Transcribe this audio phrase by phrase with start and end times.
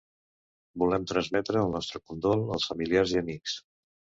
[0.83, 3.57] Volem transmetre el nostre condol als familiars i amics.